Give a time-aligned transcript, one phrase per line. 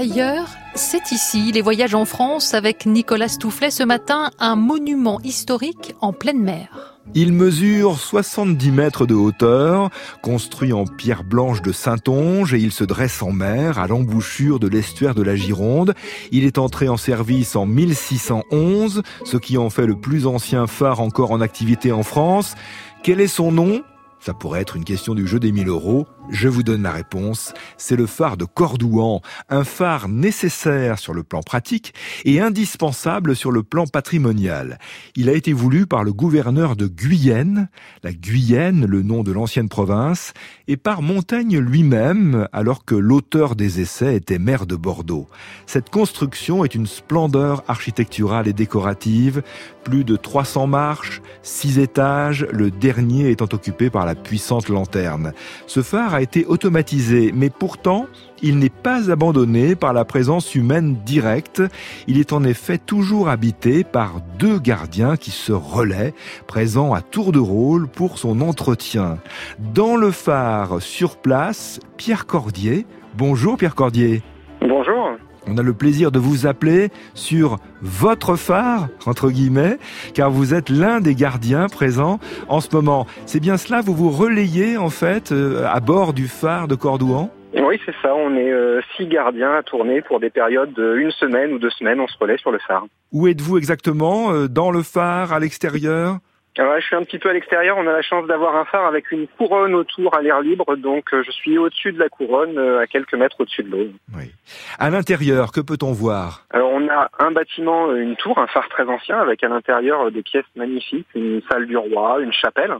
[0.00, 1.52] ailleurs, c'est ici.
[1.52, 6.96] Les voyages en France avec Nicolas Stoufflet ce matin, un monument historique en pleine mer.
[7.14, 9.90] Il mesure 70 mètres de hauteur,
[10.22, 14.68] construit en pierre blanche de Saintonge et il se dresse en mer à l'embouchure de
[14.68, 15.94] l'estuaire de la Gironde.
[16.32, 21.00] Il est entré en service en 1611, ce qui en fait le plus ancien phare
[21.00, 22.54] encore en activité en France.
[23.02, 23.82] Quel est son nom?
[24.18, 26.06] Ça pourrait être une question du jeu des 1000 euros.
[26.32, 27.52] Je vous donne la réponse.
[27.76, 31.92] C'est le phare de Cordouan, un phare nécessaire sur le plan pratique
[32.24, 34.78] et indispensable sur le plan patrimonial.
[35.16, 37.68] Il a été voulu par le gouverneur de Guyenne,
[38.04, 40.32] la Guyenne, le nom de l'ancienne province,
[40.68, 45.26] et par Montaigne lui-même, alors que l'auteur des essais était maire de Bordeaux.
[45.66, 49.42] Cette construction est une splendeur architecturale et décorative,
[49.82, 55.32] plus de 300 marches, 6 étages, le dernier étant occupé par la puissante lanterne.
[55.66, 58.06] Ce phare été automatisé, mais pourtant,
[58.42, 61.62] il n'est pas abandonné par la présence humaine directe.
[62.06, 66.14] Il est en effet toujours habité par deux gardiens qui se relaient,
[66.46, 69.18] présents à tour de rôle pour son entretien.
[69.58, 72.86] Dans le phare, sur place, Pierre Cordier.
[73.16, 74.22] Bonjour Pierre Cordier.
[74.60, 75.16] Bonjour.
[75.46, 79.78] On a le plaisir de vous appeler sur votre phare, entre guillemets,
[80.14, 83.06] car vous êtes l'un des gardiens présents en ce moment.
[83.26, 87.30] C'est bien cela, vous vous relayez en fait euh, à bord du phare de Cordouan?
[87.54, 91.52] Oui, c'est ça, on est euh, six gardiens à tourner pour des périodes d'une semaine
[91.52, 92.86] ou deux semaines, on se relaie sur le phare.
[93.12, 96.18] Où êtes-vous exactement euh, Dans le phare, à l'extérieur?
[96.58, 97.76] Alors je suis un petit peu à l'extérieur.
[97.78, 101.12] On a la chance d'avoir un phare avec une couronne autour à l'air libre, donc
[101.12, 103.86] euh, je suis au-dessus de la couronne, euh, à quelques mètres au-dessus de l'eau.
[104.16, 104.32] Oui.
[104.78, 106.44] À l'intérieur, que peut-on voir?
[106.50, 110.10] Alors on a un bâtiment, euh, une tour, un phare très ancien, avec à l'intérieur
[110.10, 112.74] des pièces magnifiques, une salle du roi, une chapelle.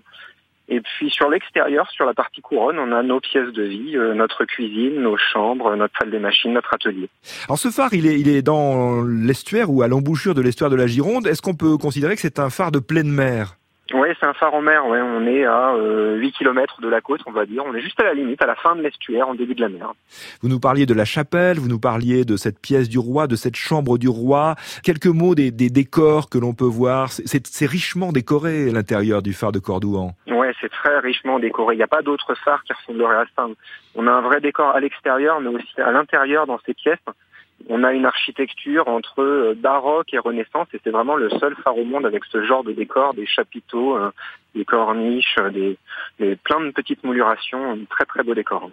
[0.72, 4.44] Et puis sur l'extérieur, sur la partie couronne, on a nos pièces de vie, notre
[4.44, 7.08] cuisine, nos chambres, notre salle des machines, notre atelier.
[7.48, 10.76] Alors ce phare, il est, il est dans l'estuaire ou à l'embouchure de l'estuaire de
[10.76, 11.26] la Gironde.
[11.26, 13.56] Est-ce qu'on peut considérer que c'est un phare de pleine mer?
[13.92, 14.86] Oui, c'est un phare en mer.
[14.86, 15.00] Ouais.
[15.00, 17.64] On est à euh, 8 km de la côte, on va dire.
[17.66, 19.68] On est juste à la limite, à la fin de l'estuaire, en début de la
[19.68, 19.92] mer.
[20.42, 23.36] Vous nous parliez de la chapelle, vous nous parliez de cette pièce du roi, de
[23.36, 24.54] cette chambre du roi.
[24.84, 27.10] Quelques mots des, des décors que l'on peut voir.
[27.10, 30.12] C'est richement décoré l'intérieur du phare de Cordouan.
[30.28, 31.74] Ouais, c'est très richement décoré.
[31.74, 33.46] Il n'y a pas d'autres phares qui ressembleraient à ça.
[33.94, 36.98] On a un vrai décor à l'extérieur, mais aussi à l'intérieur dans ces pièces
[37.68, 41.76] on a une architecture entre euh, baroque et renaissance et c'est vraiment le seul phare
[41.76, 44.10] au monde avec ce genre de décor, des chapiteaux, euh,
[44.54, 45.76] des corniches, euh, des,
[46.18, 48.70] des, plein de petites moulurations, un très très beau décor.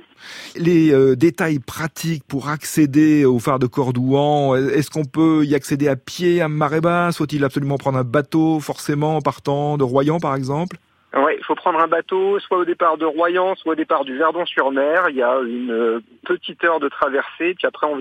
[0.56, 5.96] Les détails pratiques pour accéder au phare de Cordouan, est-ce qu'on peut y accéder à
[5.96, 7.18] pied à marée basse?
[7.18, 10.78] Faut-il absolument prendre un bateau forcément en partant de Royan par exemple?
[11.16, 14.18] Oui, il faut prendre un bateau, soit au départ de Royan, soit au départ du
[14.18, 15.10] Verdon-sur-Mer.
[15.10, 17.98] Il y a une euh, petite heure de traversée, puis après on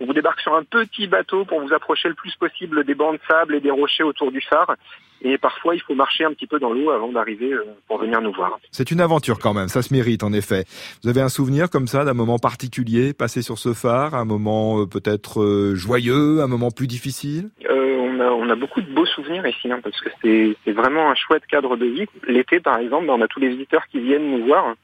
[0.00, 3.20] vous, débarque sur un petit bateau pour vous approcher le plus possible des bancs de
[3.28, 4.74] sable et des rochers autour du phare.
[5.22, 8.22] Et parfois, il faut marcher un petit peu dans l'eau avant d'arriver euh, pour venir
[8.22, 8.58] nous voir.
[8.70, 10.64] C'est une aventure quand même, ça se mérite en effet.
[11.02, 14.80] Vous avez un souvenir comme ça d'un moment particulier passé sur ce phare, un moment
[14.80, 17.50] euh, peut-être joyeux, un moment plus difficile?
[18.20, 21.76] On a, beaucoup de beaux souvenirs ici, hein, parce que c'est vraiment un chouette cadre
[21.76, 22.06] de vie.
[22.26, 24.74] L'été, par exemple, ben, on a tous les visiteurs qui viennent nous voir.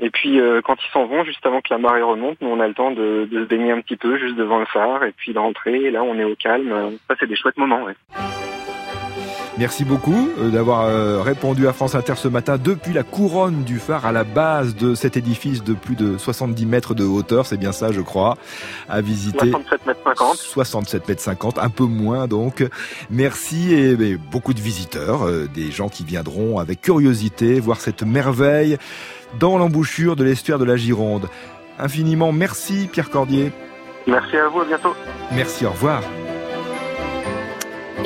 [0.00, 2.60] Et puis euh, quand ils s'en vont, juste avant que la marée remonte, nous on
[2.60, 5.32] a le temps de, se baigner un petit peu juste devant le phare et puis
[5.32, 5.74] d'entrer.
[5.74, 6.96] Et là on est au calme.
[7.08, 7.88] Ça c'est des chouettes moments.
[9.58, 13.80] Merci beaucoup euh, d'avoir euh, répondu à France Inter ce matin depuis la couronne du
[13.80, 17.56] phare à la base de cet édifice de plus de 70 mètres de hauteur, c'est
[17.56, 18.36] bien ça je crois,
[18.88, 19.50] à visiter.
[19.50, 20.36] 67 mètres 50.
[20.36, 22.64] 67 mètres 50, un peu moins donc.
[23.10, 28.78] Merci et, beaucoup de visiteurs, euh, des gens qui viendront avec curiosité voir cette merveille
[29.40, 31.28] dans l'embouchure de l'estuaire de la Gironde.
[31.80, 33.50] Infiniment merci Pierre Cordier.
[34.06, 34.94] Merci à vous, à bientôt.
[35.32, 36.00] Merci, au revoir.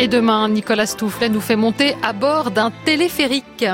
[0.02, 3.64] Et demain, Nicolas Stoufflet nous fait monter à bord d'un téléphérique.